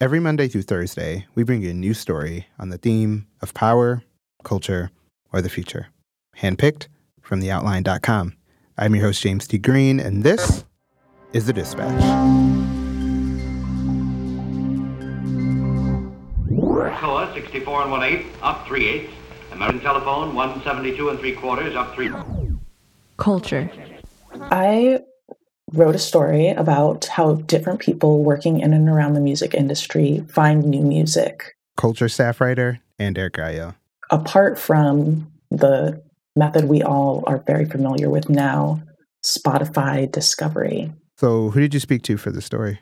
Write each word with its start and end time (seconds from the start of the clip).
Every 0.00 0.20
Monday 0.20 0.46
through 0.46 0.62
Thursday, 0.62 1.26
we 1.34 1.42
bring 1.42 1.62
you 1.62 1.70
a 1.70 1.74
new 1.74 1.92
story 1.92 2.46
on 2.56 2.68
the 2.68 2.78
theme 2.78 3.26
of 3.42 3.52
power, 3.52 4.04
culture, 4.44 4.92
or 5.32 5.42
the 5.42 5.48
future. 5.48 5.88
Handpicked 6.36 6.86
from 7.20 7.40
theoutline.com. 7.42 8.36
I'm 8.76 8.94
your 8.94 9.06
host, 9.06 9.20
James 9.20 9.48
T. 9.48 9.58
Green, 9.58 9.98
and 9.98 10.22
this 10.22 10.64
is 11.32 11.46
The 11.46 11.52
Dispatch. 11.52 12.00
Coa 17.00 17.32
64 17.34 17.82
and 17.82 17.90
1 17.90 18.02
8, 18.04 18.26
up 18.40 18.68
3 18.68 18.86
eighths. 18.86 19.12
American 19.50 19.80
Telephone 19.80 20.32
172 20.32 21.08
and 21.08 21.18
3 21.18 21.32
quarters, 21.32 21.74
up 21.74 21.96
3. 21.96 22.12
Culture. 23.16 23.68
I 24.42 25.00
wrote 25.72 25.94
a 25.94 25.98
story 25.98 26.48
about 26.48 27.06
how 27.06 27.34
different 27.34 27.80
people 27.80 28.24
working 28.24 28.60
in 28.60 28.72
and 28.72 28.88
around 28.88 29.14
the 29.14 29.20
music 29.20 29.54
industry 29.54 30.24
find 30.28 30.64
new 30.64 30.82
music. 30.82 31.56
Culture 31.76 32.08
staff 32.08 32.40
writer 32.40 32.80
Ann-Derrick 32.98 33.34
Gaillot. 33.34 33.74
Apart 34.10 34.58
from 34.58 35.30
the 35.50 36.02
method 36.34 36.64
we 36.64 36.82
all 36.82 37.24
are 37.26 37.38
very 37.46 37.64
familiar 37.64 38.10
with 38.10 38.28
now, 38.28 38.82
Spotify 39.24 40.10
discovery. 40.10 40.92
So, 41.16 41.50
who 41.50 41.60
did 41.60 41.74
you 41.74 41.80
speak 41.80 42.02
to 42.02 42.16
for 42.16 42.30
the 42.30 42.40
story? 42.40 42.80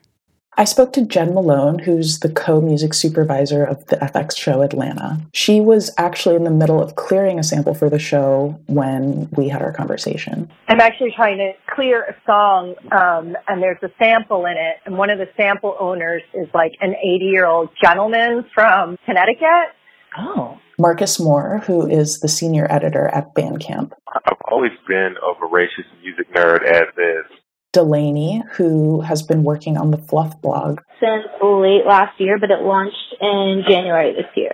I 0.58 0.64
spoke 0.64 0.94
to 0.94 1.04
Jen 1.04 1.34
Malone, 1.34 1.78
who's 1.78 2.20
the 2.20 2.30
co 2.30 2.62
music 2.62 2.94
supervisor 2.94 3.62
of 3.62 3.84
the 3.86 3.96
FX 3.96 4.38
show 4.38 4.62
Atlanta. 4.62 5.20
She 5.34 5.60
was 5.60 5.90
actually 5.98 6.34
in 6.34 6.44
the 6.44 6.50
middle 6.50 6.82
of 6.82 6.96
clearing 6.96 7.38
a 7.38 7.42
sample 7.42 7.74
for 7.74 7.90
the 7.90 7.98
show 7.98 8.58
when 8.66 9.28
we 9.32 9.48
had 9.48 9.60
our 9.60 9.72
conversation. 9.72 10.50
I'm 10.68 10.80
actually 10.80 11.12
trying 11.14 11.36
to 11.38 11.52
clear 11.74 12.04
a 12.04 12.16
song, 12.24 12.74
um, 12.90 13.36
and 13.48 13.62
there's 13.62 13.82
a 13.82 13.90
sample 13.98 14.46
in 14.46 14.56
it, 14.56 14.76
and 14.86 14.96
one 14.96 15.10
of 15.10 15.18
the 15.18 15.28
sample 15.36 15.76
owners 15.78 16.22
is 16.32 16.48
like 16.54 16.72
an 16.80 16.94
80 16.94 17.24
year 17.26 17.44
old 17.44 17.68
gentleman 17.82 18.46
from 18.54 18.96
Connecticut. 19.04 19.74
Oh. 20.16 20.58
Marcus 20.78 21.20
Moore, 21.20 21.62
who 21.66 21.86
is 21.86 22.20
the 22.20 22.28
senior 22.28 22.66
editor 22.70 23.08
at 23.08 23.34
Bandcamp. 23.34 23.92
I've 24.14 24.38
always 24.50 24.72
been 24.88 25.16
a 25.22 25.38
voracious 25.38 25.84
music 26.02 26.32
nerd 26.34 26.64
as 26.64 26.88
is. 26.96 27.38
Delaney, 27.76 28.42
who 28.52 29.02
has 29.02 29.22
been 29.22 29.42
working 29.42 29.76
on 29.76 29.90
the 29.90 29.98
Fluff 29.98 30.40
blog 30.40 30.80
since 30.98 31.26
late 31.42 31.84
last 31.86 32.18
year, 32.18 32.38
but 32.38 32.50
it 32.50 32.62
launched 32.62 33.14
in 33.20 33.64
January 33.68 34.14
this 34.14 34.24
year. 34.34 34.52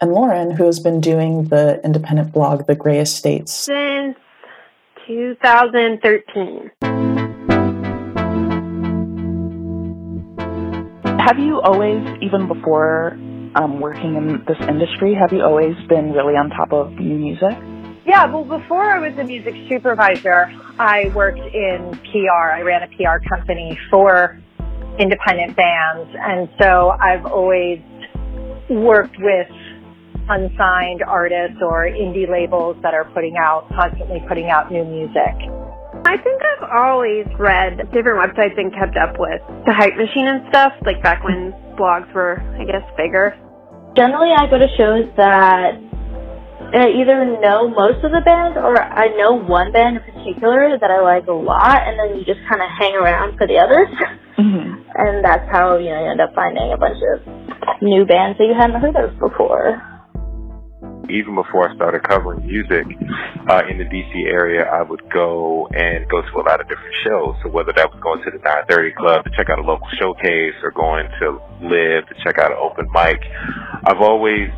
And 0.00 0.14
Lauren, 0.14 0.50
who 0.50 0.64
has 0.64 0.80
been 0.80 0.98
doing 0.98 1.44
the 1.44 1.78
independent 1.84 2.32
blog 2.32 2.66
The 2.66 2.74
Grey 2.74 3.00
Estates 3.00 3.52
since 3.52 4.16
2013. 5.06 6.70
Have 11.20 11.38
you 11.38 11.60
always, 11.60 12.02
even 12.22 12.48
before 12.48 13.12
um, 13.56 13.78
working 13.80 14.16
in 14.16 14.42
this 14.48 14.56
industry, 14.66 15.14
have 15.14 15.34
you 15.34 15.42
always 15.42 15.76
been 15.86 16.12
really 16.12 16.32
on 16.32 16.48
top 16.48 16.72
of 16.72 16.92
new 16.92 17.18
music? 17.18 17.58
Yeah, 18.06 18.26
well, 18.26 18.44
before 18.44 18.82
I 18.82 18.98
was 18.98 19.16
a 19.18 19.24
music 19.24 19.54
supervisor, 19.66 20.52
I 20.78 21.10
worked 21.14 21.38
in 21.38 21.98
PR. 22.12 22.52
I 22.52 22.60
ran 22.60 22.82
a 22.82 22.88
PR 22.88 23.26
company 23.26 23.78
for 23.90 24.38
independent 24.98 25.56
bands. 25.56 26.10
And 26.14 26.48
so 26.60 26.90
I've 27.00 27.24
always 27.24 27.80
worked 28.68 29.16
with 29.18 29.48
unsigned 30.28 31.02
artists 31.02 31.56
or 31.62 31.84
indie 31.84 32.28
labels 32.28 32.76
that 32.82 32.92
are 32.92 33.04
putting 33.14 33.36
out, 33.38 33.68
constantly 33.70 34.22
putting 34.28 34.50
out 34.50 34.70
new 34.70 34.84
music. 34.84 35.34
I 36.04 36.18
think 36.18 36.42
I've 36.42 36.68
always 36.76 37.26
read 37.38 37.90
different 37.92 38.20
websites 38.20 38.58
and 38.58 38.70
kept 38.72 38.98
up 38.98 39.16
with 39.18 39.40
the 39.64 39.72
hype 39.72 39.96
machine 39.96 40.26
and 40.26 40.46
stuff, 40.50 40.74
like 40.84 41.02
back 41.02 41.24
when 41.24 41.52
blogs 41.78 42.12
were, 42.12 42.40
I 42.60 42.64
guess, 42.64 42.84
bigger. 42.98 43.34
Generally, 43.96 44.32
I 44.36 44.46
go 44.50 44.58
to 44.58 44.68
shows 44.76 45.08
that 45.16 45.80
I 46.72 46.88
either 46.90 47.38
know 47.40 47.68
most 47.68 48.04
of 48.04 48.10
the 48.10 48.22
bands 48.24 48.56
or 48.56 48.80
I 48.80 49.08
know 49.16 49.34
one 49.34 49.72
band 49.72 49.96
in 49.96 50.02
particular 50.02 50.78
that 50.80 50.90
I 50.90 51.00
like 51.02 51.26
a 51.26 51.32
lot, 51.32 51.82
and 51.86 51.98
then 51.98 52.18
you 52.18 52.24
just 52.24 52.40
kind 52.48 52.62
of 52.62 52.68
hang 52.78 52.94
around 52.94 53.36
for 53.36 53.46
the 53.46 53.58
others. 53.58 53.88
Mm-hmm. 54.34 54.82
And 54.98 55.24
that's 55.24 55.46
how 55.52 55.78
you 55.78 55.90
know 55.90 56.02
you 56.02 56.10
end 56.10 56.20
up 56.20 56.34
finding 56.34 56.72
a 56.72 56.76
bunch 56.76 56.98
of 57.14 57.22
new 57.80 58.04
bands 58.04 58.36
that 58.38 58.44
you 58.50 58.54
hadn't 58.58 58.80
heard 58.82 58.96
of 58.96 59.14
before. 59.20 59.78
Even 61.08 61.36
before 61.36 61.70
I 61.70 61.74
started 61.76 62.02
covering 62.02 62.44
music 62.44 62.82
uh, 63.46 63.62
in 63.70 63.78
the 63.78 63.84
DC 63.84 64.26
area, 64.26 64.64
I 64.64 64.82
would 64.82 65.02
go 65.12 65.68
and 65.70 66.08
go 66.10 66.22
to 66.22 66.34
a 66.34 66.42
lot 66.42 66.60
of 66.60 66.66
different 66.66 66.94
shows. 67.04 67.36
So 67.44 67.50
whether 67.50 67.72
that 67.76 67.92
was 67.92 68.00
going 68.02 68.24
to 68.24 68.30
the 68.32 68.42
9:30 68.42 68.96
Club 68.96 69.24
to 69.24 69.30
check 69.36 69.50
out 69.50 69.60
a 69.60 69.62
local 69.62 69.86
showcase 70.00 70.58
or 70.64 70.72
going 70.72 71.06
to 71.20 71.38
Live 71.62 72.08
to 72.10 72.14
check 72.24 72.38
out 72.38 72.50
an 72.50 72.58
open 72.58 72.90
mic, 72.90 73.22
I've 73.86 74.02
always 74.02 74.50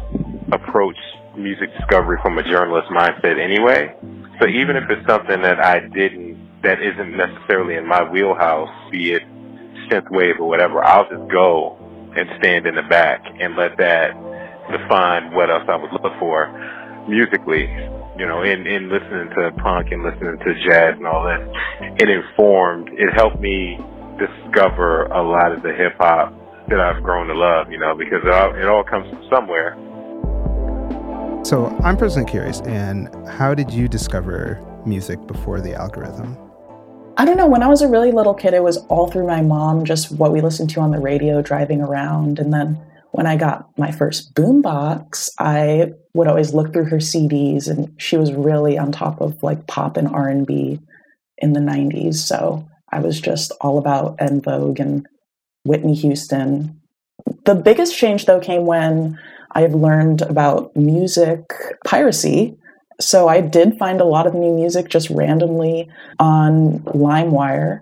approached 0.53 1.05
music 1.37 1.71
discovery 1.79 2.19
from 2.23 2.39
a 2.39 2.43
journalist 2.43 2.89
mindset 2.91 3.39
anyway. 3.39 3.95
So 4.41 4.49
even 4.49 4.77
if 4.77 4.85
it's 4.91 5.07
something 5.09 5.43
that 5.43 5.61
I 5.61 5.81
didn't, 5.81 6.63
that 6.63 6.83
isn't 6.83 7.17
necessarily 7.17 7.77
in 7.77 7.87
my 7.87 8.03
wheelhouse, 8.09 8.71
be 8.91 9.13
it 9.13 9.23
synthwave 9.89 10.39
or 10.41 10.49
whatever, 10.49 10.85
I'll 10.85 11.09
just 11.09 11.31
go 11.31 11.77
and 12.17 12.29
stand 12.39 12.67
in 12.67 12.75
the 12.75 12.83
back 12.89 13.23
and 13.41 13.57
let 13.57 13.77
that 13.79 14.13
define 14.73 15.33
what 15.35 15.51
else 15.51 15.65
I 15.69 15.77
would 15.77 15.93
look 15.93 16.13
for 16.19 16.49
musically. 17.09 17.69
You 18.19 18.27
know, 18.27 18.43
in, 18.43 18.67
in 18.67 18.89
listening 18.89 19.29
to 19.37 19.53
punk 19.63 19.93
and 19.93 20.03
listening 20.03 20.39
to 20.39 20.51
jazz 20.65 20.97
and 20.97 21.07
all 21.07 21.25
that, 21.25 21.45
it 22.01 22.09
informed, 22.09 22.89
it 22.97 23.13
helped 23.15 23.41
me 23.41 23.79
discover 24.17 25.05
a 25.13 25.23
lot 25.23 25.53
of 25.53 25.63
the 25.63 25.73
hip 25.73 25.93
hop 25.99 26.33
that 26.69 26.81
I've 26.81 27.03
grown 27.03 27.29
to 27.29 27.35
love, 27.35 27.71
you 27.71 27.79
know, 27.79 27.95
because 27.95 28.25
it 28.25 28.33
all, 28.33 28.55
it 28.57 28.65
all 28.67 28.83
comes 28.83 29.09
from 29.11 29.23
somewhere. 29.31 29.77
So 31.47 31.67
I'm 31.85 31.97
personally 31.97 32.29
curious, 32.29 32.61
and 32.63 33.09
how 33.29 33.55
did 33.55 33.71
you 33.71 33.87
discover 33.87 34.61
music 34.85 35.25
before 35.29 35.61
the 35.61 35.75
algorithm? 35.75 36.37
I 37.19 37.25
don't 37.25 37.37
know. 37.37 37.47
When 37.47 37.63
I 37.63 37.69
was 37.69 37.83
a 37.83 37.89
really 37.89 38.11
little 38.11 38.35
kid, 38.35 38.53
it 38.53 38.65
was 38.65 38.79
all 38.89 39.09
through 39.09 39.29
my 39.29 39.43
mom, 39.43 39.85
just 39.85 40.11
what 40.11 40.33
we 40.33 40.41
listened 40.41 40.71
to 40.71 40.81
on 40.81 40.91
the 40.91 40.99
radio 40.99 41.41
driving 41.43 41.81
around. 41.81 42.41
And 42.41 42.53
then 42.53 42.83
when 43.13 43.29
I 43.29 43.37
got 43.37 43.69
my 43.79 43.93
first 43.93 44.35
boombox, 44.35 45.31
I 45.39 45.93
would 46.15 46.27
always 46.27 46.53
look 46.53 46.73
through 46.73 46.87
her 46.87 46.97
CDs, 46.97 47.69
and 47.69 47.95
she 47.97 48.17
was 48.17 48.33
really 48.33 48.77
on 48.77 48.91
top 48.91 49.21
of 49.21 49.41
like 49.45 49.69
pop 49.69 49.97
and 49.97 50.09
R 50.09 50.27
and 50.27 50.49
B 50.49 50.81
in 51.39 51.53
the 51.53 51.61
'90s. 51.61 52.17
So 52.17 52.67
I 52.91 52.99
was 52.99 53.21
just 53.21 53.53
all 53.61 53.79
about 53.79 54.17
En 54.19 54.41
Vogue 54.41 54.81
and 54.81 55.07
Whitney 55.65 55.95
Houston. 55.95 56.81
The 57.45 57.55
biggest 57.55 57.97
change, 57.97 58.27
though, 58.27 58.41
came 58.41 58.67
when 58.67 59.17
I 59.57 59.63
have 59.63 59.75
learned 59.75 60.21
about 60.21 60.77
music 60.77 61.41
piracy. 61.87 62.59
So 63.01 63.27
I 63.27 63.41
did 63.41 63.79
find 63.79 64.03
a 64.03 64.05
lot 64.05 64.27
of 64.27 64.35
new 64.35 64.53
music 64.53 64.91
just 64.91 65.09
randomly 65.09 65.89
on 66.19 66.81
LimeWire. 66.81 67.81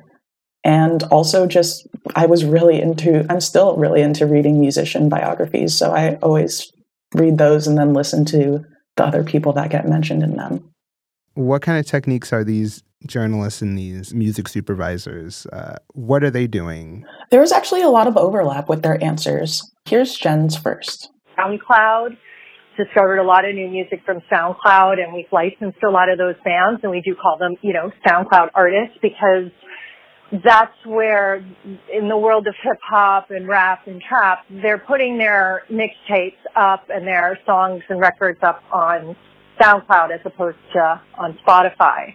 And 0.63 1.03
also, 1.05 1.49
just 1.49 1.85
I 2.15 2.27
was 2.27 2.45
really 2.45 2.81
into, 2.81 3.27
I'm 3.29 3.41
still 3.41 3.77
really 3.77 4.03
into 4.03 4.25
reading 4.25 4.61
musician 4.61 5.09
biographies. 5.09 5.77
So 5.77 5.91
I 5.91 6.15
always 6.23 6.71
read 7.13 7.39
those 7.39 7.67
and 7.67 7.77
then 7.77 7.93
listen 7.93 8.25
to 8.27 8.65
the 8.97 9.05
other 9.05 9.25
people 9.25 9.53
that 9.55 9.71
get 9.71 9.89
mentioned 9.89 10.23
in 10.23 10.37
them. 10.37 10.71
What 11.35 11.63
kind 11.63 11.81
of 11.81 11.87
techniques 11.87 12.33
are 12.33 12.45
these 12.45 12.85
journalists 13.05 13.63
and 13.63 13.77
these 13.77 14.15
music 14.15 14.47
supervisors? 14.47 15.45
Uh, 15.47 15.79
what 15.95 16.23
are 16.23 16.31
they 16.31 16.47
doing? 16.47 17.05
There's 17.33 17.51
actually 17.51 17.83
a 17.83 17.89
lot 17.89 18.07
of 18.07 18.17
overlap 18.17 18.69
with 18.69 18.83
their 18.83 19.03
answers. 19.03 19.61
Here's 19.87 20.15
Jen's 20.15 20.57
first. 20.57 21.11
SoundCloud. 21.39 22.17
Discovered 22.77 23.19
a 23.19 23.23
lot 23.23 23.49
of 23.49 23.55
new 23.55 23.69
music 23.69 24.01
from 24.05 24.19
SoundCloud 24.33 24.99
and 25.03 25.15
we've 25.15 25.31
licensed 25.31 25.79
a 25.87 25.91
lot 25.91 26.09
of 26.11 26.19
those 26.19 26.35
bands 26.45 26.81
and 26.83 26.91
we 26.91 27.01
do 27.03 27.15
call 27.15 27.39
them, 27.39 27.55
you 27.63 27.73
know, 27.73 27.93
SoundCloud 28.05 28.49
artists 28.55 28.99
because 29.01 29.51
that's 30.45 30.75
where 30.85 31.37
in 31.93 32.09
the 32.09 32.17
world 32.17 32.47
of 32.49 32.55
hip 32.63 32.79
hop 32.83 33.31
and 33.31 33.47
rap 33.47 33.87
and 33.87 34.03
trap, 34.03 34.45
they're 34.51 34.79
putting 34.79 35.19
their 35.19 35.63
mixtapes 35.71 36.39
up 36.57 36.87
and 36.89 37.07
their 37.07 37.39
songs 37.47 37.83
and 37.89 38.01
records 38.01 38.41
up 38.43 38.63
on 38.73 39.15
SoundCloud 39.61 40.13
as 40.13 40.21
opposed 40.25 40.59
to 40.73 41.01
on 41.17 41.39
Spotify. 41.47 42.15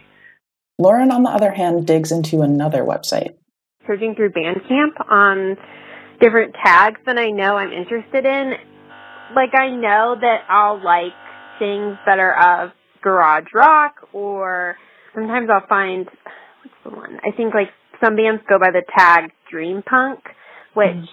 Lauren, 0.78 1.10
on 1.10 1.22
the 1.22 1.30
other 1.30 1.52
hand, 1.52 1.86
digs 1.86 2.12
into 2.12 2.42
another 2.42 2.82
website. 2.82 3.34
Searching 3.86 4.14
through 4.14 4.32
Bandcamp 4.32 5.10
on 5.10 5.56
different 6.20 6.54
tags 6.64 7.00
that 7.06 7.18
I 7.18 7.30
know 7.30 7.56
I'm 7.56 7.72
interested 7.72 8.26
in 8.26 8.54
like 9.34 9.54
I 9.54 9.70
know 9.70 10.16
that 10.20 10.44
I'll 10.48 10.82
like 10.82 11.12
things 11.58 11.96
that 12.06 12.18
are 12.18 12.64
of 12.64 12.72
garage 13.02 13.48
rock 13.54 14.08
or 14.12 14.76
sometimes 15.14 15.48
I'll 15.50 15.66
find 15.68 16.06
what's 16.06 16.76
the 16.84 16.90
one? 16.90 17.18
I 17.24 17.34
think 17.36 17.54
like 17.54 17.70
some 18.02 18.16
bands 18.16 18.42
go 18.48 18.58
by 18.58 18.70
the 18.70 18.82
tag 18.96 19.30
dream 19.50 19.82
punk, 19.82 20.20
which 20.74 20.88
mm. 20.88 21.06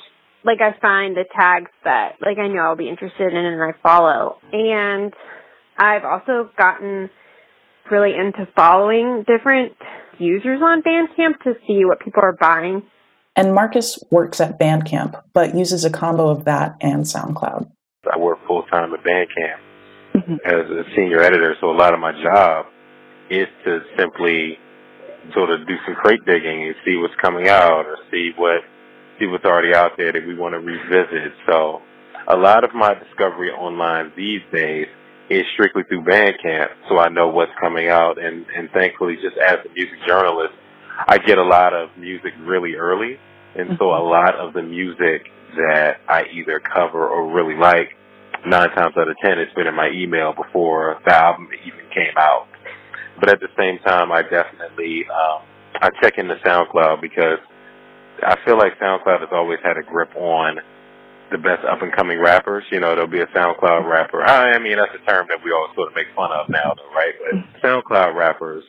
like 0.43 0.59
I 0.61 0.79
find 0.79 1.15
the 1.15 1.25
tags 1.35 1.71
that 1.83 2.15
like 2.21 2.37
I 2.37 2.47
know 2.47 2.61
I'll 2.61 2.75
be 2.75 2.89
interested 2.89 3.33
in 3.33 3.45
and 3.45 3.61
I 3.61 3.73
follow. 3.81 4.37
And 4.51 5.13
I've 5.77 6.05
also 6.05 6.49
gotten 6.57 7.09
really 7.91 8.13
into 8.15 8.47
following 8.55 9.23
different 9.27 9.73
users 10.19 10.59
on 10.61 10.81
Bandcamp 10.81 11.41
to 11.43 11.53
see 11.67 11.85
what 11.85 11.99
people 11.99 12.23
are 12.23 12.35
buying. 12.39 12.83
And 13.35 13.53
Marcus 13.53 14.03
works 14.09 14.41
at 14.41 14.59
Bandcamp, 14.59 15.21
but 15.33 15.55
uses 15.55 15.85
a 15.85 15.91
combo 15.91 16.29
of 16.29 16.45
that 16.45 16.75
and 16.81 17.03
SoundCloud. 17.03 17.69
I 18.13 18.17
work 18.17 18.39
full 18.47 18.63
time 18.63 18.93
at 18.93 19.03
Bandcamp 19.03 19.59
mm-hmm. 20.15 20.35
as 20.45 20.69
a 20.69 20.83
senior 20.95 21.21
editor, 21.21 21.55
so 21.61 21.71
a 21.71 21.77
lot 21.77 21.93
of 21.93 21.99
my 21.99 22.11
job 22.21 22.65
is 23.29 23.47
to 23.65 23.79
simply 23.97 24.57
sort 25.33 25.49
of 25.49 25.67
do 25.67 25.75
some 25.85 25.95
crate 25.95 26.23
digging 26.25 26.63
and 26.67 26.75
see 26.85 26.95
what's 26.95 27.15
coming 27.21 27.49
out 27.49 27.85
or 27.85 27.97
see 28.11 28.31
what 28.37 28.61
see 29.19 29.25
what's 29.25 29.45
already 29.45 29.73
out 29.73 29.91
there 29.97 30.11
that 30.11 30.25
we 30.25 30.35
want 30.35 30.53
to 30.53 30.59
revisit. 30.59 31.33
So 31.49 31.81
a 32.27 32.37
lot 32.37 32.63
of 32.63 32.73
my 32.73 32.93
discovery 32.93 33.51
online 33.51 34.11
these 34.15 34.41
days 34.53 34.87
is 35.29 35.43
strictly 35.53 35.83
through 35.89 36.03
Bandcamp, 36.03 36.67
so 36.87 36.99
I 36.99 37.09
know 37.09 37.27
what's 37.27 37.51
coming 37.59 37.89
out. 37.89 38.21
And, 38.21 38.45
and 38.55 38.69
thankfully, 38.71 39.15
just 39.15 39.37
as 39.37 39.57
a 39.65 39.69
music 39.73 39.99
journalist, 40.07 40.53
I 41.07 41.17
get 41.17 41.37
a 41.37 41.43
lot 41.43 41.73
of 41.73 41.89
music 41.97 42.31
really 42.41 42.75
early. 42.75 43.17
And 43.55 43.77
so 43.79 43.85
a 43.85 44.03
lot 44.03 44.35
of 44.35 44.53
the 44.53 44.61
music 44.61 45.29
that 45.55 45.97
I 46.07 46.25
either 46.33 46.59
cover 46.59 47.07
or 47.07 47.33
really 47.33 47.55
like, 47.55 47.89
nine 48.45 48.69
times 48.71 48.95
out 48.97 49.07
of 49.07 49.15
ten, 49.23 49.39
it's 49.39 49.53
been 49.53 49.67
in 49.67 49.75
my 49.75 49.89
email 49.93 50.33
before 50.33 50.99
the 51.05 51.13
album 51.13 51.49
even 51.65 51.85
came 51.93 52.15
out. 52.17 52.47
But 53.19 53.29
at 53.29 53.39
the 53.39 53.49
same 53.57 53.79
time, 53.79 54.11
I 54.11 54.21
definitely 54.21 55.05
um, 55.09 55.41
I 55.81 55.89
check 56.01 56.17
into 56.17 56.35
SoundCloud 56.45 57.01
because 57.01 57.39
I 58.23 58.35
feel 58.45 58.57
like 58.57 58.77
SoundCloud 58.79 59.21
has 59.21 59.29
always 59.31 59.59
had 59.63 59.77
a 59.77 59.83
grip 59.83 60.15
on 60.15 60.57
the 61.31 61.37
best 61.37 61.65
up 61.65 61.81
and 61.81 61.91
coming 61.91 62.19
rappers. 62.19 62.63
You 62.71 62.79
know, 62.79 62.95
there'll 62.95 63.07
be 63.09 63.21
a 63.21 63.27
SoundCloud 63.27 63.89
rapper. 63.89 64.21
I 64.23 64.59
mean, 64.59 64.77
that's 64.77 64.93
a 64.95 65.05
term 65.09 65.27
that 65.29 65.39
we 65.43 65.51
all 65.51 65.69
sort 65.75 65.89
of 65.89 65.95
make 65.95 66.07
fun 66.15 66.31
of 66.31 66.49
now, 66.49 66.73
though, 66.75 66.93
right? 66.93 67.13
But 67.19 67.61
SoundCloud 67.61 68.15
rappers 68.15 68.63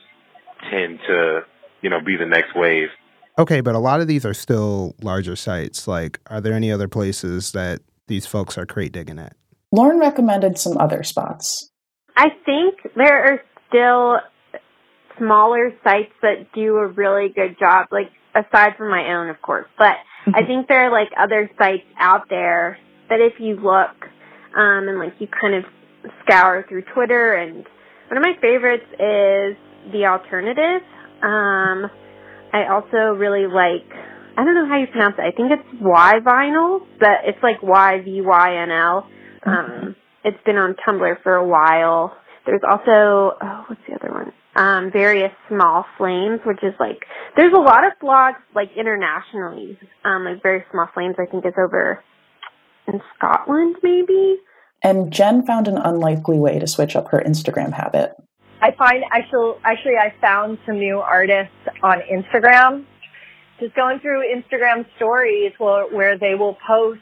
tend 0.71 0.99
to, 1.07 1.41
you 1.83 1.91
know, 1.91 2.01
be 2.05 2.17
the 2.17 2.27
next 2.27 2.57
wave. 2.57 2.89
Okay, 3.39 3.61
but 3.61 3.77
a 3.77 3.79
lot 3.79 4.01
of 4.01 4.09
these 4.09 4.27
are 4.27 4.35
still 4.35 4.97
larger 5.01 5.37
sites. 5.37 5.87
Like, 5.87 6.19
are 6.27 6.41
there 6.41 6.55
any 6.55 6.73
other 6.73 6.89
places 6.89 7.53
that 7.53 7.81
these 8.09 8.27
folks 8.27 8.59
are 8.59 8.67
crate 8.67 8.93
digging 8.93 9.19
at? 9.19 9.35
Lauren 9.71 10.01
recommended 10.01 10.59
some 10.59 10.77
other 10.79 11.05
spots. 11.05 11.71
I 12.17 12.31
think 12.45 12.81
there 12.97 13.25
are 13.25 13.41
still 13.69 14.19
smaller 15.19 15.73
sites 15.85 16.13
that 16.23 16.53
do 16.53 16.77
a 16.77 16.89
really 16.89 17.29
good 17.29 17.57
job, 17.61 17.87
like 17.93 18.11
aside 18.35 18.77
from 18.77 18.91
my 18.91 19.15
own, 19.15 19.29
of 19.29 19.41
course. 19.41 19.69
But 19.79 19.97
I 20.27 20.45
think 20.45 20.67
there 20.67 20.87
are 20.87 20.91
like 20.91 21.11
other 21.19 21.49
sites 21.59 21.85
out 21.99 22.29
there 22.29 22.79
that 23.09 23.21
if 23.21 23.35
you 23.39 23.55
look 23.55 24.09
um, 24.57 24.89
and 24.89 24.99
like 24.99 25.15
you 25.21 25.29
kind 25.29 25.55
of 25.55 25.65
scour 26.25 26.65
through 26.69 26.83
Twitter, 26.95 27.35
and 27.35 27.65
one 28.09 28.17
of 28.17 28.23
my 28.23 28.35
favorites 28.41 28.87
is 28.95 29.57
the 29.93 30.07
alternative. 30.07 30.83
Um, 31.23 31.91
I 32.53 32.73
also 32.73 33.17
really 33.17 33.47
like. 33.47 33.89
I 34.37 34.45
don't 34.45 34.55
know 34.55 34.69
how 34.69 34.79
you 34.79 34.87
pronounce 34.87 35.17
it. 35.19 35.23
I 35.23 35.33
think 35.33 35.51
it's 35.51 35.81
Y 35.81 36.13
Vinyl, 36.25 36.87
but 37.01 37.27
it's 37.27 37.43
like 37.43 37.63
Y 37.63 38.01
V 38.05 38.21
Y 38.23 38.63
N 38.63 38.71
L. 38.71 39.09
Um, 39.45 39.53
mm-hmm. 39.55 39.91
it's 40.25 40.43
been 40.45 40.57
on 40.57 40.77
Tumblr 40.87 41.23
for 41.23 41.35
a 41.35 41.47
while. 41.47 42.17
There's 42.47 42.63
also 42.69 43.37
oh, 43.41 43.65
what's 43.69 43.81
the 43.89 43.95
other 43.95 44.13
one? 44.13 44.33
um, 44.59 44.91
various 44.91 45.33
small 45.49 45.87
flames, 45.97 46.41
which 46.45 46.63
is 46.63 46.75
like 46.81 47.05
there's 47.37 47.53
a 47.55 47.59
lot 47.59 47.85
of 47.87 47.93
blogs 48.03 48.43
like 48.55 48.71
internationally, 48.77 49.79
um, 50.05 50.25
like 50.25 50.43
very 50.43 50.65
small 50.73 50.89
flames. 50.93 51.15
I 51.19 51.27
think 51.27 51.47
is 51.47 51.55
over 51.57 52.03
in 52.89 53.01
Scotland, 53.17 53.77
maybe. 53.83 54.37
And 54.83 55.13
Jen 55.13 55.47
found 55.47 55.69
an 55.69 55.79
unlikely 55.79 56.39
way 56.39 56.59
to 56.59 56.67
switch 56.67 56.97
up 56.97 57.09
her 57.09 57.23
Instagram 57.25 57.73
habit. 57.73 58.15
I 58.61 58.73
find 58.77 59.05
actually 59.13 59.55
actually 59.65 59.97
I 59.97 60.13
found 60.21 60.59
some 60.67 60.79
new 60.79 60.99
artists 60.99 61.55
on 61.83 62.01
Instagram. 62.01 62.85
Just 63.61 63.75
going 63.75 63.99
through 63.99 64.23
Instagram 64.23 64.87
stories 64.97 65.53
where, 65.59 65.87
where 65.89 66.19
they 66.19 66.35
will 66.35 66.57
post 66.67 67.01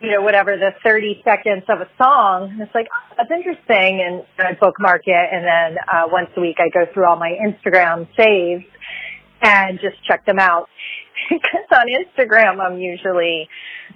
you 0.00 0.12
know, 0.12 0.22
whatever 0.22 0.56
the 0.56 0.70
30 0.84 1.22
seconds 1.24 1.64
of 1.68 1.80
a 1.80 1.88
song. 1.98 2.50
And 2.52 2.60
it's 2.60 2.74
like, 2.74 2.86
oh, 2.86 3.14
that's 3.16 3.30
interesting. 3.30 4.00
And 4.00 4.22
I 4.38 4.52
bookmark 4.54 5.02
it. 5.06 5.28
And 5.32 5.44
then 5.44 5.78
uh, 5.92 6.04
once 6.06 6.30
a 6.36 6.40
week, 6.40 6.56
I 6.58 6.68
go 6.70 6.90
through 6.92 7.08
all 7.08 7.16
my 7.16 7.36
Instagram 7.44 8.06
saves 8.16 8.64
and 9.42 9.78
just 9.80 9.96
check 10.06 10.24
them 10.24 10.38
out. 10.38 10.68
because 11.30 11.66
on 11.72 11.86
Instagram, 11.88 12.60
I'm 12.60 12.78
usually 12.78 13.48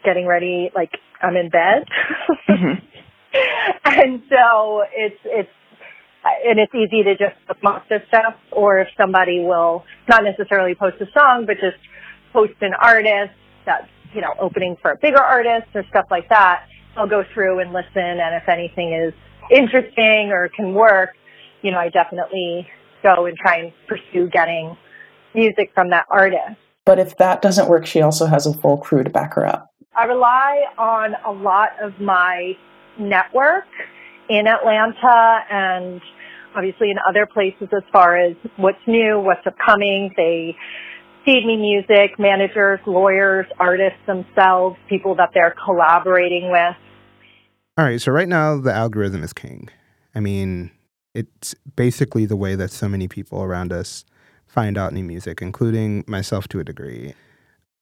getting 0.04 0.26
ready, 0.26 0.70
like 0.74 0.90
I'm 1.20 1.36
in 1.36 1.50
bed. 1.50 1.86
mm-hmm. 2.48 2.84
and 3.84 4.22
so 4.28 4.82
it's, 4.92 5.20
it's, 5.24 5.50
and 6.24 6.58
it's 6.58 6.74
easy 6.74 7.02
to 7.02 7.16
just 7.16 7.34
bookmark 7.46 7.88
this 7.88 8.02
stuff, 8.08 8.34
or 8.50 8.78
if 8.78 8.88
somebody 8.96 9.40
will 9.40 9.84
not 10.08 10.24
necessarily 10.24 10.74
post 10.74 10.96
a 11.00 11.06
song, 11.12 11.46
but 11.46 11.54
just 11.60 11.78
post 12.32 12.54
an 12.60 12.72
artist 12.80 13.32
that's 13.66 13.88
you 14.14 14.20
know, 14.20 14.34
opening 14.38 14.76
for 14.80 14.92
a 14.92 14.96
bigger 14.96 15.22
artist 15.22 15.68
or 15.74 15.84
stuff 15.88 16.06
like 16.10 16.28
that, 16.28 16.66
I'll 16.96 17.08
go 17.08 17.24
through 17.32 17.60
and 17.60 17.72
listen. 17.72 17.90
And 17.96 18.34
if 18.34 18.48
anything 18.48 18.92
is 18.92 19.14
interesting 19.50 20.30
or 20.32 20.48
can 20.48 20.74
work, 20.74 21.10
you 21.62 21.70
know, 21.70 21.78
I 21.78 21.88
definitely 21.88 22.68
go 23.02 23.26
and 23.26 23.36
try 23.36 23.58
and 23.58 23.72
pursue 23.88 24.28
getting 24.28 24.76
music 25.34 25.70
from 25.74 25.90
that 25.90 26.06
artist. 26.10 26.56
But 26.84 26.98
if 26.98 27.16
that 27.18 27.42
doesn't 27.42 27.68
work, 27.68 27.86
she 27.86 28.00
also 28.00 28.26
has 28.26 28.46
a 28.46 28.52
full 28.52 28.76
crew 28.76 29.04
to 29.04 29.10
back 29.10 29.34
her 29.34 29.46
up. 29.46 29.70
I 29.96 30.04
rely 30.04 30.64
on 30.78 31.14
a 31.24 31.32
lot 31.32 31.70
of 31.80 32.00
my 32.00 32.56
network 32.98 33.66
in 34.32 34.46
Atlanta 34.46 35.40
and 35.50 36.00
obviously 36.56 36.90
in 36.90 36.96
other 37.08 37.26
places 37.26 37.68
as 37.74 37.82
far 37.92 38.16
as 38.16 38.34
what's 38.56 38.78
new, 38.86 39.20
what's 39.20 39.46
upcoming. 39.46 40.12
They 40.16 40.56
feed 41.24 41.44
me 41.46 41.56
music, 41.56 42.18
managers, 42.18 42.80
lawyers, 42.86 43.46
artists 43.58 44.00
themselves, 44.06 44.76
people 44.88 45.14
that 45.16 45.30
they're 45.34 45.54
collaborating 45.64 46.50
with. 46.50 46.76
All 47.78 47.84
right, 47.84 48.00
so 48.00 48.12
right 48.12 48.28
now 48.28 48.58
the 48.58 48.72
algorithm 48.72 49.22
is 49.22 49.32
king. 49.32 49.68
I 50.14 50.20
mean, 50.20 50.70
it's 51.14 51.54
basically 51.76 52.26
the 52.26 52.36
way 52.36 52.54
that 52.54 52.70
so 52.70 52.88
many 52.88 53.08
people 53.08 53.42
around 53.42 53.72
us 53.72 54.04
find 54.46 54.76
out 54.76 54.92
new 54.92 55.04
music, 55.04 55.40
including 55.40 56.04
myself 56.06 56.48
to 56.48 56.60
a 56.60 56.64
degree. 56.64 57.14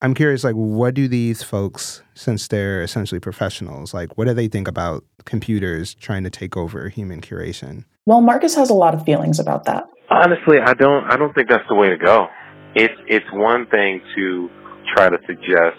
I'm 0.02 0.14
curious, 0.14 0.44
like, 0.44 0.55
what 0.55 0.94
do 0.94 1.08
these 1.08 1.43
folks, 1.43 2.02
since 2.14 2.49
they're 2.49 2.82
essentially 2.82 3.20
professionals, 3.20 3.93
like, 3.93 4.17
what 4.17 4.26
do 4.26 4.35
they 4.35 4.49
think 4.49 4.67
about 4.67 5.05
computers 5.25 5.94
trying 5.94 6.25
to 6.25 6.31
take 6.31 6.56
over 6.56 6.88
human 6.88 7.20
curation? 7.20 7.85
Well, 8.06 8.20
Marcus 8.20 8.55
has 8.55 8.70
a 8.70 8.75
lot 8.75 8.94
of 8.94 9.05
feelings 9.05 9.38
about 9.38 9.64
that. 9.67 9.88
Honestly, 10.08 10.58
I 10.58 10.75
don't. 10.75 11.05
I 11.05 11.17
don't 11.17 11.35
think 11.35 11.49
that's 11.49 11.69
the 11.69 11.75
way 11.75 11.88
to 11.88 11.97
go 11.97 12.26
it's 12.75 12.94
it's 13.08 13.26
one 13.32 13.67
thing 13.67 14.00
to 14.14 14.49
try 14.94 15.08
to 15.08 15.19
suggest 15.26 15.79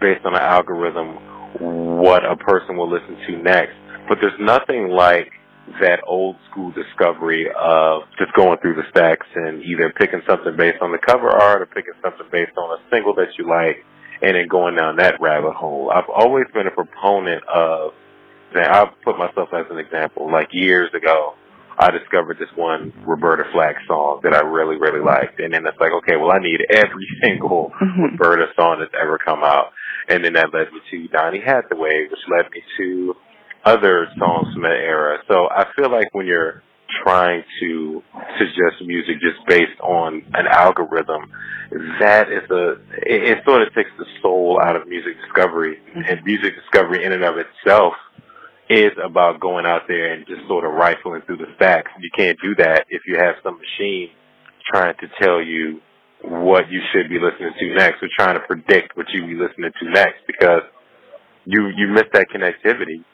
based 0.00 0.24
on 0.24 0.34
an 0.34 0.42
algorithm 0.42 1.18
what 1.58 2.24
a 2.24 2.36
person 2.36 2.76
will 2.76 2.90
listen 2.90 3.16
to 3.26 3.42
next, 3.42 3.74
but 4.08 4.18
there's 4.20 4.38
nothing 4.40 4.88
like 4.88 5.30
that 5.80 6.00
old 6.06 6.36
school 6.50 6.70
discovery 6.72 7.48
of 7.56 8.02
just 8.18 8.32
going 8.34 8.58
through 8.58 8.74
the 8.74 8.88
stacks 8.90 9.26
and 9.34 9.62
either 9.62 9.92
picking 9.96 10.22
something 10.26 10.56
based 10.56 10.80
on 10.80 10.92
the 10.92 10.98
cover 10.98 11.28
art 11.28 11.62
or 11.62 11.66
picking 11.66 11.94
something 12.02 12.26
based 12.30 12.56
on 12.56 12.78
a 12.78 12.82
single 12.90 13.14
that 13.14 13.28
you 13.38 13.48
like 13.48 13.84
and 14.22 14.36
then 14.36 14.48
going 14.48 14.76
down 14.76 14.96
that 14.96 15.20
rabbit 15.20 15.54
hole. 15.54 15.90
I've 15.90 16.08
always 16.08 16.46
been 16.52 16.66
a 16.66 16.70
proponent 16.70 17.42
of 17.48 17.92
that. 18.54 18.70
I'll 18.70 18.94
put 19.04 19.18
myself 19.18 19.48
as 19.52 19.66
an 19.70 19.78
example. 19.78 20.30
Like 20.30 20.48
years 20.52 20.90
ago, 20.94 21.34
I 21.78 21.90
discovered 21.90 22.38
this 22.38 22.48
one 22.54 22.92
Roberta 23.04 23.44
Flack 23.52 23.76
song 23.86 24.20
that 24.22 24.34
I 24.34 24.40
really, 24.40 24.76
really 24.76 25.00
liked. 25.00 25.40
And 25.40 25.52
then 25.52 25.66
it's 25.66 25.78
like, 25.80 25.92
okay, 25.92 26.16
well, 26.16 26.30
I 26.30 26.38
need 26.38 26.60
every 26.70 27.06
single 27.22 27.72
mm-hmm. 27.80 28.16
Roberta 28.16 28.46
song 28.56 28.78
that's 28.80 28.94
ever 29.00 29.18
come 29.18 29.42
out. 29.42 29.72
And 30.08 30.24
then 30.24 30.34
that 30.34 30.52
led 30.52 30.72
me 30.72 30.80
to 30.90 31.08
Donny 31.08 31.40
Hathaway, 31.40 32.06
which 32.10 32.20
led 32.28 32.50
me 32.52 32.62
to 32.78 33.16
other 33.64 34.08
songs 34.18 34.52
from 34.52 34.62
that 34.62 34.80
era. 34.80 35.18
So 35.28 35.48
I 35.50 35.66
feel 35.76 35.90
like 35.90 36.08
when 36.12 36.26
you're 36.26 36.62
trying 37.02 37.42
to 37.60 38.02
suggest 38.38 38.84
music 38.86 39.16
just 39.20 39.46
based 39.48 39.80
on 39.80 40.22
an 40.34 40.46
algorithm, 40.46 41.30
that 42.00 42.28
is 42.30 42.48
a, 42.50 42.72
it, 43.02 43.22
it 43.24 43.38
sort 43.44 43.62
of 43.62 43.74
takes 43.74 43.90
the 43.98 44.06
soul 44.22 44.60
out 44.62 44.76
of 44.76 44.86
music 44.86 45.14
discovery. 45.24 45.78
Mm-hmm. 45.90 46.00
And 46.08 46.24
music 46.24 46.54
discovery 46.54 47.04
in 47.04 47.12
and 47.12 47.24
of 47.24 47.36
itself 47.38 47.94
is 48.70 48.92
about 49.02 49.40
going 49.40 49.66
out 49.66 49.82
there 49.88 50.12
and 50.12 50.26
just 50.26 50.46
sort 50.48 50.64
of 50.64 50.72
rifling 50.72 51.22
through 51.26 51.38
the 51.38 51.52
stacks. 51.56 51.90
You 52.00 52.10
can't 52.16 52.38
do 52.42 52.54
that 52.56 52.86
if 52.88 53.02
you 53.06 53.16
have 53.18 53.34
some 53.42 53.58
machine 53.58 54.08
trying 54.72 54.94
to 55.00 55.06
tell 55.20 55.42
you 55.42 55.80
what 56.22 56.70
you 56.70 56.80
should 56.92 57.08
be 57.10 57.18
listening 57.20 57.52
to 57.58 57.74
next 57.74 58.02
or 58.02 58.08
trying 58.16 58.34
to 58.34 58.40
predict 58.46 58.96
what 58.96 59.06
you 59.12 59.26
be 59.26 59.34
listening 59.34 59.70
to 59.78 59.90
next 59.90 60.24
because 60.26 60.62
you 61.44 61.68
you 61.76 61.88
miss 61.88 62.04
that 62.12 62.28
connectivity. 62.34 63.04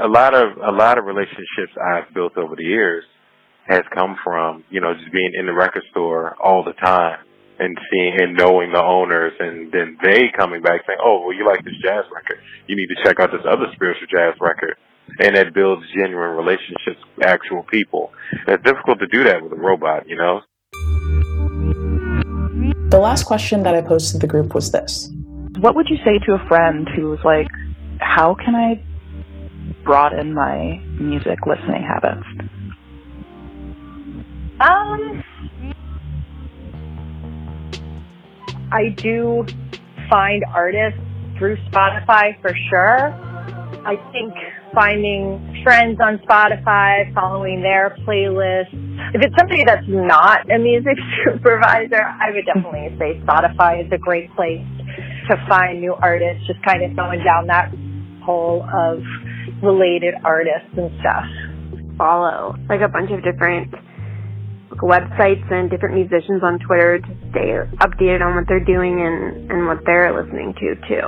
A 0.00 0.08
lot 0.08 0.34
of 0.34 0.56
a 0.58 0.72
lot 0.72 0.98
of 0.98 1.04
relationships 1.04 1.72
I've 1.80 2.12
built 2.14 2.36
over 2.36 2.56
the 2.56 2.64
years 2.64 3.04
has 3.66 3.82
come 3.94 4.16
from, 4.24 4.64
you 4.70 4.80
know, 4.80 4.94
just 4.94 5.12
being 5.12 5.32
in 5.38 5.46
the 5.46 5.52
record 5.52 5.82
store 5.90 6.34
all 6.42 6.64
the 6.64 6.72
time 6.72 7.18
and 7.58 7.76
seeing 7.90 8.20
and 8.20 8.36
knowing 8.36 8.72
the 8.72 8.82
owners 8.82 9.32
and 9.38 9.70
then 9.72 9.98
they 10.02 10.30
coming 10.36 10.62
back 10.62 10.82
saying, 10.86 10.98
Oh, 11.02 11.22
well 11.24 11.34
you 11.34 11.46
like 11.46 11.64
this 11.64 11.74
jazz 11.82 12.04
record. 12.14 12.38
You 12.66 12.76
need 12.76 12.88
to 12.88 12.96
check 13.04 13.20
out 13.20 13.30
this 13.30 13.44
other 13.48 13.66
spiritual 13.74 14.06
jazz 14.10 14.34
record 14.40 14.76
and 15.18 15.36
that 15.36 15.54
builds 15.54 15.82
genuine 15.96 16.36
relationships 16.36 17.00
with 17.16 17.26
actual 17.26 17.62
people. 17.64 18.12
And 18.30 18.50
it's 18.50 18.64
difficult 18.64 18.98
to 19.00 19.06
do 19.06 19.24
that 19.24 19.42
with 19.42 19.52
a 19.52 19.56
robot, 19.56 20.08
you 20.08 20.16
know? 20.16 20.40
The 22.90 22.98
last 22.98 23.24
question 23.24 23.62
that 23.64 23.74
I 23.74 23.82
posed 23.82 24.12
to 24.12 24.18
the 24.18 24.26
group 24.26 24.54
was 24.54 24.70
this 24.70 25.10
What 25.58 25.74
would 25.74 25.86
you 25.88 25.96
say 26.04 26.18
to 26.26 26.34
a 26.34 26.48
friend 26.48 26.88
who 26.96 27.10
was 27.10 27.20
like, 27.24 27.48
How 28.00 28.34
can 28.34 28.54
I 28.54 28.82
broaden 29.84 30.34
my 30.34 30.80
music 31.00 31.38
listening 31.46 31.82
habits? 31.82 32.26
Um, 34.60 35.22
I 38.72 38.88
do 38.96 39.46
find 40.10 40.44
artists 40.52 41.00
through 41.38 41.56
Spotify 41.70 42.40
for 42.42 42.52
sure. 42.68 43.14
I 43.86 43.96
think 44.12 44.34
finding 44.74 45.62
friends 45.62 45.98
on 46.00 46.18
Spotify, 46.18 47.12
following 47.14 47.62
their 47.62 47.96
playlists. 48.06 48.74
If 49.14 49.22
it's 49.22 49.34
somebody 49.38 49.64
that's 49.64 49.86
not 49.86 50.50
a 50.50 50.58
music 50.58 50.96
supervisor, 51.24 52.02
I 52.02 52.30
would 52.32 52.44
definitely 52.44 52.94
say 52.98 53.20
Spotify 53.24 53.86
is 53.86 53.92
a 53.92 53.98
great 53.98 54.34
place 54.34 54.64
to 55.30 55.36
find 55.48 55.80
new 55.80 55.94
artists, 55.94 56.46
just 56.46 56.62
kind 56.62 56.82
of 56.82 56.96
going 56.96 57.22
down 57.24 57.46
that 57.46 57.72
hole 58.22 58.66
of 58.74 59.02
related 59.62 60.14
artists 60.24 60.70
and 60.76 60.90
stuff. 61.00 61.24
Follow 61.96 62.54
like 62.68 62.80
a 62.80 62.88
bunch 62.88 63.10
of 63.10 63.22
different 63.24 63.74
websites 64.82 65.42
and 65.50 65.70
different 65.70 65.94
musicians 65.94 66.42
on 66.42 66.58
Twitter 66.60 66.98
to 66.98 67.12
stay 67.30 67.58
updated 67.82 68.22
on 68.22 68.36
what 68.36 68.44
they're 68.46 68.64
doing 68.64 69.00
and, 69.00 69.50
and 69.50 69.66
what 69.66 69.78
they're 69.84 70.14
listening 70.14 70.54
to 70.54 70.74
too. 70.86 71.06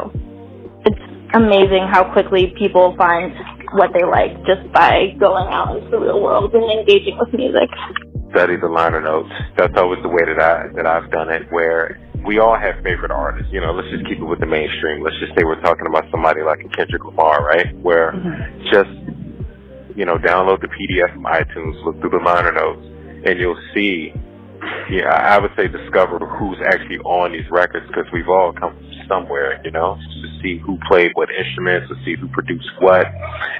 It's 0.86 1.02
amazing 1.34 1.86
how 1.90 2.12
quickly 2.12 2.52
people 2.58 2.94
find 2.96 3.32
what 3.72 3.90
they 3.94 4.02
like 4.02 4.34
just 4.46 4.66
by 4.72 5.14
going 5.18 5.46
out 5.52 5.76
into 5.76 5.90
the 5.90 5.98
real 5.98 6.20
world 6.20 6.52
and 6.54 6.64
engaging 6.80 7.18
with 7.18 7.32
music. 7.32 7.70
Study 8.32 8.56
the 8.56 8.66
liner 8.66 9.00
notes. 9.00 9.30
That's 9.56 9.74
always 9.76 10.02
the 10.02 10.08
way 10.08 10.22
that 10.26 10.40
I 10.40 10.66
that 10.74 10.86
I've 10.86 11.10
done 11.10 11.30
it 11.30 11.42
where 11.50 12.00
we 12.24 12.38
all 12.38 12.56
have 12.58 12.82
favorite 12.82 13.10
artists. 13.10 13.52
You 13.52 13.60
know, 13.60 13.72
let's 13.72 13.88
just 13.90 14.06
keep 14.06 14.18
it 14.18 14.24
with 14.24 14.40
the 14.40 14.46
mainstream. 14.46 15.02
Let's 15.02 15.18
just 15.18 15.32
say 15.38 15.44
we're 15.44 15.60
talking 15.60 15.86
about 15.86 16.04
somebody 16.10 16.42
like 16.42 16.60
a 16.60 16.68
Kendrick 16.68 17.04
Lamar, 17.04 17.44
right? 17.44 17.76
Where 17.78 18.12
mm-hmm. 18.12 18.68
just 18.72 18.90
you 19.96 20.04
know, 20.04 20.16
download 20.16 20.60
the 20.60 20.68
PDF 20.68 21.12
from 21.12 21.24
iTunes, 21.24 21.84
look 21.84 22.00
through 22.00 22.10
the 22.10 22.24
liner 22.24 22.52
notes, 22.52 22.80
and 23.26 23.38
you'll 23.38 23.60
see, 23.74 24.12
yeah, 24.90 25.10
I 25.10 25.38
would 25.38 25.50
say 25.56 25.68
discover 25.68 26.18
who's 26.18 26.58
actually 26.64 26.98
on 27.00 27.32
these 27.32 27.48
records 27.50 27.86
because 27.86 28.06
we've 28.12 28.28
all 28.28 28.52
come 28.52 28.76
from 28.76 28.90
somewhere, 29.08 29.60
you 29.64 29.70
know, 29.70 29.96
to 29.96 30.42
see 30.42 30.58
who 30.64 30.78
played 30.88 31.10
what 31.14 31.28
instruments, 31.30 31.88
to 31.88 31.96
see 32.04 32.14
who 32.18 32.28
produced 32.28 32.70
what, 32.78 33.06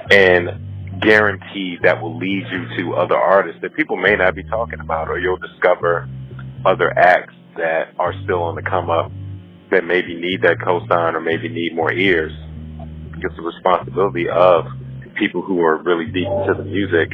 and 0.09 1.01
guaranteed 1.01 1.79
that 1.83 2.01
will 2.01 2.17
lead 2.17 2.43
you 2.51 2.65
to 2.77 2.93
other 2.95 3.17
artists 3.17 3.61
that 3.61 3.75
people 3.75 3.97
may 3.97 4.15
not 4.15 4.33
be 4.33 4.43
talking 4.45 4.79
about, 4.79 5.09
or 5.09 5.19
you'll 5.19 5.37
discover 5.37 6.07
other 6.65 6.97
acts 6.97 7.33
that 7.61 7.93
are 7.97 8.13
still 8.23 8.41
on 8.43 8.55
the 8.55 8.65
come 8.65 8.89
up 8.89 9.11
that 9.69 9.85
maybe 9.85 10.15
need 10.15 10.41
that 10.41 10.57
cosign 10.57 11.13
or 11.13 11.21
maybe 11.21 11.47
need 11.47 11.73
more 11.73 11.93
ears. 11.93 12.33
It's 13.21 13.35
the 13.35 13.41
responsibility 13.41 14.27
of 14.27 14.65
people 15.15 15.41
who 15.41 15.61
are 15.61 15.77
really 15.81 16.05
deep 16.05 16.27
into 16.27 16.53
the 16.57 16.65
music 16.65 17.13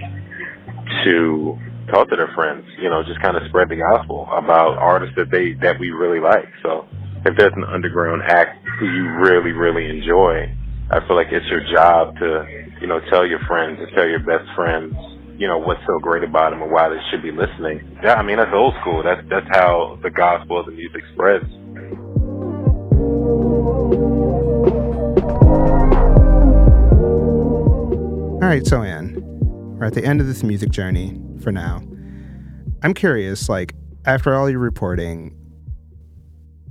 to 1.03 1.59
talk 1.91 2.09
to 2.09 2.15
their 2.15 2.31
friends, 2.33 2.65
you 2.79 2.89
know, 2.89 3.03
just 3.03 3.21
kind 3.21 3.37
of 3.37 3.43
spread 3.49 3.69
the 3.69 3.75
gospel 3.75 4.27
about 4.31 4.77
artists 4.77 5.15
that 5.15 5.31
they 5.31 5.53
that 5.61 5.79
we 5.79 5.91
really 5.91 6.19
like. 6.19 6.47
So 6.63 6.87
if 7.25 7.37
there's 7.37 7.53
an 7.55 7.63
underground 7.63 8.23
act 8.25 8.63
who 8.79 8.85
you 8.87 9.05
really, 9.19 9.51
really 9.51 9.89
enjoy, 9.89 10.47
I 10.91 11.05
feel 11.05 11.15
like 11.15 11.27
it's 11.31 11.45
your 11.47 11.63
job 11.73 12.15
to, 12.19 12.47
you 12.79 12.87
know, 12.87 12.99
tell 13.09 13.27
your 13.27 13.39
friends 13.47 13.79
and 13.79 13.89
tell 13.95 14.07
your 14.07 14.23
best 14.23 14.47
friends, 14.55 14.95
you 15.37 15.47
know, 15.47 15.59
what's 15.59 15.81
so 15.85 15.99
great 15.99 16.23
about 16.23 16.51
them 16.51 16.61
and 16.61 16.71
why 16.71 16.89
they 16.89 16.99
should 17.11 17.21
be 17.21 17.31
listening. 17.31 17.97
Yeah, 18.03 18.15
I 18.15 18.23
mean 18.23 18.37
that's 18.37 18.51
old 18.53 18.73
school. 18.81 19.03
That's 19.03 19.21
that's 19.29 19.47
how 19.51 19.99
the 20.01 20.09
gospel 20.09 20.59
of 20.59 20.65
the 20.65 20.71
music 20.71 21.03
spreads. 21.13 21.45
All 28.41 28.53
right, 28.53 28.65
so 28.65 28.81
Ann, 28.81 29.17
we're 29.77 29.85
at 29.85 29.93
the 29.93 30.05
end 30.05 30.21
of 30.21 30.27
this 30.27 30.41
music 30.41 30.69
journey 30.69 31.19
for 31.41 31.51
now. 31.51 31.83
I'm 32.81 32.93
curious, 32.93 33.49
like, 33.49 33.73
after 34.05 34.33
all 34.33 34.49
your 34.49 34.59
reporting, 34.59 35.35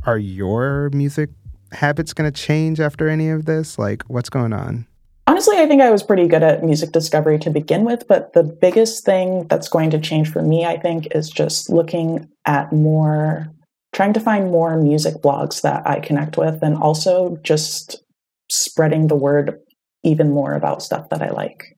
are 0.06 0.16
your 0.16 0.90
music 0.90 1.30
habits 1.72 2.14
going 2.14 2.32
to 2.32 2.40
change 2.40 2.80
after 2.80 3.08
any 3.08 3.28
of 3.28 3.44
this? 3.44 3.78
Like, 3.78 4.04
what's 4.04 4.30
going 4.30 4.52
on? 4.52 4.86
Honestly, 5.28 5.56
I 5.58 5.66
think 5.66 5.82
I 5.82 5.90
was 5.90 6.04
pretty 6.04 6.28
good 6.28 6.44
at 6.44 6.62
music 6.62 6.92
discovery 6.92 7.38
to 7.40 7.50
begin 7.50 7.84
with, 7.84 8.06
but 8.06 8.32
the 8.32 8.44
biggest 8.44 9.04
thing 9.04 9.48
that's 9.48 9.68
going 9.68 9.90
to 9.90 9.98
change 9.98 10.30
for 10.30 10.40
me, 10.40 10.64
I 10.64 10.78
think, 10.78 11.08
is 11.16 11.28
just 11.28 11.68
looking 11.68 12.28
at 12.44 12.72
more, 12.72 13.48
trying 13.92 14.12
to 14.12 14.20
find 14.20 14.52
more 14.52 14.80
music 14.80 15.14
blogs 15.16 15.62
that 15.62 15.84
I 15.84 15.98
connect 15.98 16.36
with, 16.36 16.62
and 16.62 16.76
also 16.76 17.38
just 17.42 18.04
spreading 18.48 19.08
the 19.08 19.16
word 19.16 19.58
even 20.04 20.30
more 20.30 20.54
about 20.54 20.82
stuff 20.82 21.08
that 21.10 21.22
I 21.22 21.30
like. 21.30 21.76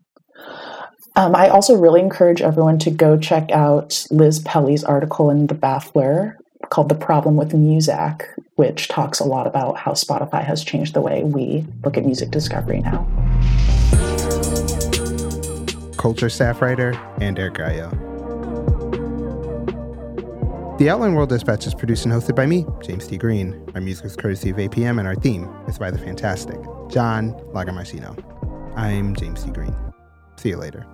Um, 1.16 1.34
I 1.34 1.48
also 1.48 1.74
really 1.74 2.00
encourage 2.00 2.42
everyone 2.42 2.78
to 2.80 2.90
go 2.90 3.16
check 3.16 3.50
out 3.50 4.06
Liz 4.10 4.40
Pelly's 4.40 4.84
article 4.84 5.30
in 5.30 5.46
The 5.46 5.54
Baffler 5.54 6.34
called 6.68 6.90
The 6.90 6.94
Problem 6.94 7.36
with 7.36 7.52
Muzak, 7.52 8.26
which 8.56 8.88
talks 8.88 9.18
a 9.20 9.24
lot 9.24 9.46
about 9.46 9.78
how 9.78 9.92
Spotify 9.92 10.44
has 10.44 10.62
changed 10.62 10.92
the 10.92 11.00
way 11.00 11.24
we 11.24 11.66
look 11.82 11.96
at 11.96 12.04
music 12.04 12.30
discovery 12.30 12.80
now. 12.80 13.08
Culture 15.96 16.28
staff 16.28 16.62
writer 16.62 16.94
Ann-Derrick 17.20 17.54
Gaillot. 17.54 18.08
The 20.78 20.88
Outline 20.90 21.14
World 21.14 21.28
Dispatch 21.28 21.66
is 21.66 21.74
produced 21.74 22.04
and 22.04 22.14
hosted 22.14 22.36
by 22.36 22.46
me, 22.46 22.64
James 22.82 23.08
T. 23.08 23.16
Green. 23.18 23.68
Our 23.74 23.80
music 23.80 24.06
is 24.06 24.14
courtesy 24.14 24.50
of 24.50 24.56
APM, 24.56 25.00
and 25.00 25.08
our 25.08 25.16
theme 25.16 25.48
is 25.66 25.76
by 25.76 25.90
the 25.90 25.98
fantastic 25.98 26.56
John 26.88 27.32
Lagomarsino. 27.52 28.16
I'm 28.76 29.16
James 29.16 29.42
T. 29.42 29.50
Green. 29.50 29.74
See 30.36 30.50
you 30.50 30.56
later. 30.56 30.86